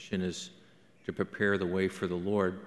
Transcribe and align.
mission 0.00 0.22
is 0.22 0.48
to 1.04 1.12
prepare 1.12 1.58
the 1.58 1.66
way 1.66 1.86
for 1.86 2.06
the 2.06 2.14
Lord. 2.14 2.60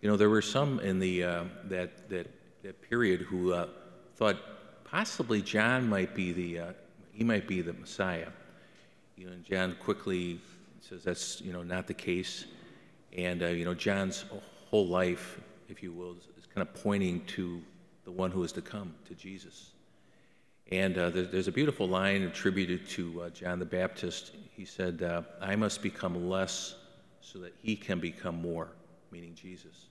You 0.00 0.08
know, 0.08 0.16
there 0.16 0.30
were 0.30 0.40
some 0.40 0.78
in 0.78 1.00
the 1.00 1.24
uh, 1.24 1.44
that 1.64 2.08
that 2.08 2.28
that 2.62 2.80
period 2.88 3.22
who 3.22 3.52
uh, 3.52 3.66
thought 4.14 4.36
possibly 4.84 5.42
John 5.42 5.88
might 5.88 6.14
be 6.14 6.30
the 6.30 6.58
uh, 6.60 6.72
he 7.10 7.24
might 7.24 7.48
be 7.48 7.62
the 7.62 7.72
Messiah. 7.72 8.28
You 9.16 9.26
know, 9.26 9.32
and 9.32 9.44
John 9.44 9.74
quickly 9.80 10.38
says 10.80 11.02
that's 11.02 11.40
you 11.40 11.52
know 11.52 11.64
not 11.64 11.88
the 11.88 11.94
case, 11.94 12.44
and 13.16 13.42
uh, 13.42 13.46
you 13.46 13.64
know 13.64 13.74
John's 13.74 14.24
whole 14.70 14.86
life, 14.86 15.40
if 15.68 15.82
you 15.82 15.90
will, 15.90 16.12
is, 16.12 16.28
is, 16.38 16.46
kind 16.46 16.62
of 16.62 16.72
pointing 16.80 17.24
to 17.24 17.60
the 18.04 18.12
one 18.12 18.30
who 18.30 18.44
is 18.44 18.52
to 18.52 18.62
come, 18.62 18.94
to 19.08 19.16
Jesus. 19.16 19.72
And 20.70 20.98
uh, 20.98 21.10
there, 21.10 21.22
there's 21.24 21.48
a 21.48 21.52
beautiful 21.52 21.88
line 21.88 22.22
attributed 22.22 22.88
to 22.90 23.22
uh, 23.22 23.30
John 23.30 23.58
the 23.58 23.64
Baptist. 23.64 24.32
He 24.54 24.64
said, 24.64 25.02
uh, 25.02 25.22
"I 25.40 25.56
must 25.56 25.82
become 25.82 26.28
less, 26.28 26.74
so 27.20 27.38
that 27.38 27.54
he 27.62 27.74
can 27.74 28.00
become 28.00 28.40
more," 28.40 28.68
meaning 29.10 29.34
Jesus. 29.34 29.86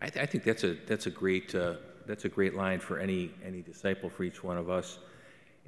I, 0.00 0.08
th- 0.08 0.22
I 0.22 0.26
think 0.26 0.44
that's 0.44 0.64
a 0.64 0.74
that's 0.86 1.06
a 1.06 1.10
great 1.10 1.54
uh, 1.54 1.74
that's 2.06 2.26
a 2.26 2.28
great 2.28 2.54
line 2.54 2.80
for 2.80 2.98
any 2.98 3.30
any 3.44 3.62
disciple 3.62 4.10
for 4.10 4.24
each 4.24 4.44
one 4.44 4.58
of 4.58 4.68
us. 4.68 4.98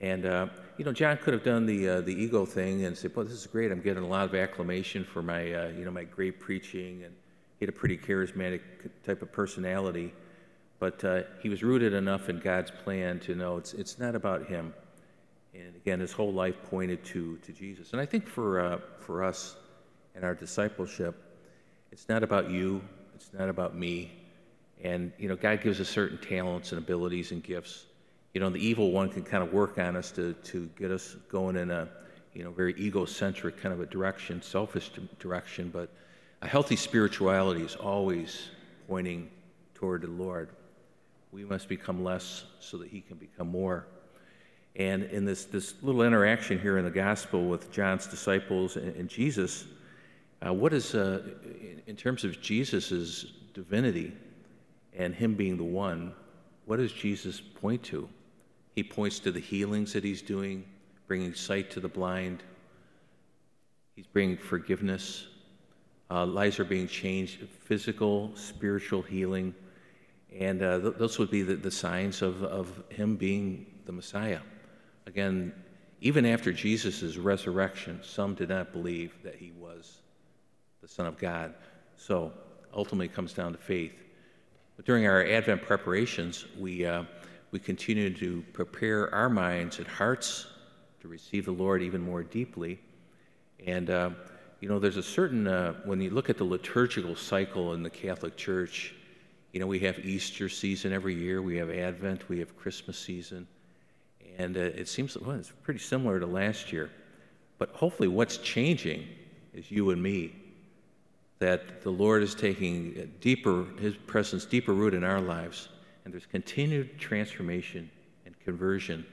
And 0.00 0.26
uh, 0.26 0.48
you 0.76 0.84
know, 0.84 0.92
John 0.92 1.16
could 1.16 1.32
have 1.32 1.44
done 1.44 1.64
the 1.64 1.88
uh, 1.88 2.00
the 2.02 2.12
ego 2.12 2.44
thing 2.44 2.84
and 2.84 2.96
said, 2.96 3.16
"Well, 3.16 3.24
this 3.24 3.34
is 3.34 3.46
great. 3.46 3.72
I'm 3.72 3.80
getting 3.80 4.02
a 4.02 4.08
lot 4.08 4.26
of 4.26 4.34
acclamation 4.34 5.04
for 5.04 5.22
my 5.22 5.44
you 5.70 5.84
know 5.84 5.90
my 5.90 6.04
great 6.04 6.40
preaching." 6.40 7.04
And 7.04 7.14
he 7.58 7.64
had 7.64 7.68
a 7.68 7.78
pretty 7.78 7.96
charismatic 7.96 8.60
type 9.04 9.22
of 9.22 9.32
personality, 9.32 10.12
but 10.82 11.04
uh, 11.04 11.22
he 11.38 11.48
was 11.48 11.62
rooted 11.62 11.94
enough 11.94 12.28
in 12.28 12.40
God's 12.40 12.72
plan 12.72 13.20
to 13.20 13.36
know 13.36 13.56
it's 13.56 13.72
it's 13.72 14.00
not 14.00 14.16
about 14.16 14.46
him. 14.46 14.74
And 15.54 15.76
again, 15.76 16.00
his 16.00 16.10
whole 16.10 16.32
life 16.32 16.56
pointed 16.64 17.04
to 17.04 17.36
to 17.36 17.52
Jesus. 17.52 17.92
And 17.92 18.00
I 18.00 18.06
think 18.06 18.26
for 18.26 18.48
uh, 18.58 18.78
for 18.98 19.22
us 19.22 19.54
and 20.16 20.24
our 20.24 20.34
discipleship, 20.34 21.14
it's 21.92 22.08
not 22.08 22.24
about 22.24 22.50
you. 22.50 22.82
It's 23.14 23.30
not 23.32 23.48
about 23.48 23.76
me. 23.76 24.10
And, 24.82 25.12
you 25.18 25.28
know, 25.28 25.36
God 25.36 25.60
gives 25.62 25.80
us 25.80 25.88
certain 25.88 26.18
talents 26.18 26.72
and 26.72 26.80
abilities 26.80 27.30
and 27.30 27.44
gifts. 27.44 27.86
You 28.34 28.40
know, 28.40 28.50
the 28.50 28.58
evil 28.58 28.90
one 28.90 29.08
can 29.08 29.22
kind 29.22 29.44
of 29.44 29.52
work 29.52 29.78
on 29.78 29.94
us 29.94 30.10
to, 30.12 30.32
to 30.50 30.68
get 30.76 30.90
us 30.90 31.14
going 31.28 31.56
in 31.56 31.70
a, 31.70 31.88
you 32.34 32.42
know, 32.42 32.50
very 32.50 32.74
egocentric 32.76 33.56
kind 33.56 33.72
of 33.72 33.80
a 33.80 33.86
direction, 33.86 34.42
selfish 34.42 34.90
direction. 35.20 35.70
But 35.72 35.90
a 36.40 36.48
healthy 36.48 36.74
spirituality 36.74 37.62
is 37.62 37.76
always 37.76 38.48
pointing 38.88 39.30
toward 39.74 40.02
the 40.02 40.08
Lord. 40.08 40.48
We 41.32 41.44
must 41.44 41.66
become 41.66 42.04
less 42.04 42.44
so 42.60 42.76
that 42.76 42.88
He 42.88 43.00
can 43.00 43.16
become 43.16 43.48
more. 43.48 43.86
And 44.76 45.04
in 45.04 45.24
this, 45.24 45.46
this 45.46 45.74
little 45.82 46.02
interaction 46.02 46.58
here 46.58 46.76
in 46.76 46.84
the 46.84 46.90
gospel 46.90 47.46
with 47.46 47.72
John's 47.72 48.06
disciples 48.06 48.76
and, 48.76 48.94
and 48.96 49.08
Jesus, 49.08 49.64
uh, 50.46 50.52
what 50.52 50.74
is, 50.74 50.94
uh, 50.94 51.22
in, 51.60 51.82
in 51.86 51.96
terms 51.96 52.24
of 52.24 52.40
Jesus' 52.40 53.24
divinity, 53.54 54.12
and 54.94 55.14
Him 55.14 55.34
being 55.34 55.56
the 55.56 55.64
one, 55.64 56.12
what 56.66 56.76
does 56.76 56.92
Jesus 56.92 57.40
point 57.40 57.82
to? 57.84 58.08
He 58.74 58.82
points 58.82 59.18
to 59.20 59.32
the 59.32 59.40
healings 59.40 59.94
that 59.94 60.04
He's 60.04 60.22
doing, 60.22 60.64
bringing 61.06 61.34
sight 61.34 61.70
to 61.70 61.80
the 61.80 61.88
blind. 61.88 62.42
He's 63.96 64.06
bringing 64.06 64.36
forgiveness. 64.36 65.26
Uh, 66.10 66.26
lives 66.26 66.60
are 66.60 66.64
being 66.64 66.86
changed, 66.86 67.40
physical, 67.64 68.32
spiritual 68.34 69.00
healing. 69.00 69.54
And 70.38 70.62
uh, 70.62 70.80
th- 70.80 70.94
those 70.96 71.18
would 71.18 71.30
be 71.30 71.42
the, 71.42 71.56
the 71.56 71.70
signs 71.70 72.22
of, 72.22 72.42
of 72.42 72.82
Him 72.88 73.16
being 73.16 73.66
the 73.86 73.92
Messiah. 73.92 74.40
Again, 75.06 75.52
even 76.00 76.26
after 76.26 76.52
Jesus' 76.52 77.16
resurrection, 77.16 78.00
some 78.02 78.34
did 78.34 78.48
not 78.48 78.72
believe 78.72 79.14
that 79.22 79.34
He 79.36 79.52
was 79.52 80.02
the 80.80 80.88
Son 80.88 81.06
of 81.06 81.18
God. 81.18 81.54
So 81.96 82.32
ultimately, 82.74 83.06
it 83.06 83.14
comes 83.14 83.32
down 83.32 83.52
to 83.52 83.58
faith. 83.58 83.94
But 84.76 84.86
during 84.86 85.06
our 85.06 85.24
Advent 85.24 85.62
preparations, 85.62 86.46
we, 86.58 86.84
uh, 86.86 87.04
we 87.50 87.58
continue 87.58 88.12
to 88.16 88.42
prepare 88.52 89.14
our 89.14 89.28
minds 89.28 89.78
and 89.78 89.86
hearts 89.86 90.46
to 91.00 91.08
receive 91.08 91.44
the 91.44 91.52
Lord 91.52 91.82
even 91.82 92.00
more 92.00 92.22
deeply. 92.22 92.80
And, 93.64 93.90
uh, 93.90 94.10
you 94.60 94.68
know, 94.68 94.78
there's 94.78 94.96
a 94.96 95.02
certain, 95.02 95.46
uh, 95.46 95.74
when 95.84 96.00
you 96.00 96.10
look 96.10 96.30
at 96.30 96.38
the 96.38 96.44
liturgical 96.44 97.14
cycle 97.16 97.74
in 97.74 97.82
the 97.82 97.90
Catholic 97.90 98.36
Church, 98.36 98.94
you 99.52 99.60
know, 99.60 99.66
we 99.66 99.78
have 99.80 99.98
Easter 99.98 100.48
season 100.48 100.92
every 100.92 101.14
year, 101.14 101.42
we 101.42 101.56
have 101.56 101.70
Advent, 101.70 102.28
we 102.28 102.38
have 102.38 102.56
Christmas 102.56 102.98
season. 102.98 103.46
And 104.38 104.56
uh, 104.56 104.60
it 104.60 104.88
seems 104.88 105.16
well, 105.18 105.36
it's 105.36 105.52
pretty 105.62 105.80
similar 105.80 106.18
to 106.18 106.26
last 106.26 106.72
year. 106.72 106.90
But 107.58 107.70
hopefully, 107.70 108.08
what's 108.08 108.38
changing 108.38 109.06
is 109.52 109.70
you 109.70 109.90
and 109.90 110.02
me 110.02 110.34
that 111.38 111.82
the 111.82 111.90
Lord 111.90 112.22
is 112.22 112.34
taking 112.34 113.12
deeper, 113.20 113.66
His 113.78 113.94
presence 113.94 114.44
deeper 114.44 114.72
root 114.72 114.94
in 114.94 115.04
our 115.04 115.20
lives, 115.20 115.68
and 116.04 116.14
there's 116.14 116.26
continued 116.26 116.98
transformation 116.98 117.90
and 118.24 118.38
conversion 118.40 119.04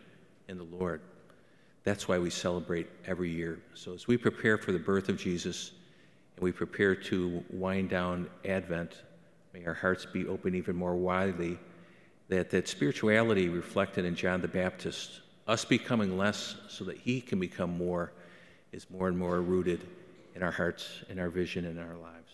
in 0.48 0.58
the 0.58 0.64
Lord. 0.64 1.02
That's 1.84 2.08
why 2.08 2.18
we 2.20 2.30
celebrate 2.30 2.88
every 3.06 3.30
year. 3.30 3.60
So 3.74 3.94
as 3.94 4.08
we 4.08 4.18
prepare 4.18 4.58
for 4.58 4.72
the 4.72 4.80
birth 4.80 5.10
of 5.10 5.18
Jesus 5.18 5.72
and 6.36 6.44
we 6.44 6.52
prepare 6.52 6.96
to 6.96 7.44
wind 7.50 7.90
down 7.90 8.30
Advent, 8.46 9.02
may 9.54 9.66
our 9.66 9.74
hearts 9.74 10.06
be 10.06 10.28
open 10.28 10.56
even 10.56 10.76
more 10.76 10.96
widely. 10.96 11.58
That, 12.28 12.52
that 12.52 12.68
spirituality 12.68 13.50
reflected 13.50 14.06
in 14.06 14.16
John 14.16 14.42
the 14.42 14.48
Baptist, 14.48 15.22
us 15.48 15.66
becoming 15.66 16.18
less 16.18 16.56
so 16.68 16.84
that 16.86 16.98
he 16.98 17.22
can 17.22 17.40
become 17.40 17.76
more, 17.76 18.12
is 18.72 18.90
more 18.92 19.08
and 19.08 19.18
more 19.18 19.42
rooted 19.42 19.88
in 20.36 20.44
our 20.44 20.52
hearts, 20.52 20.88
in 21.10 21.18
our 21.18 21.30
vision, 21.30 21.66
in 21.66 21.80
our 21.80 21.96
lives. 21.96 22.32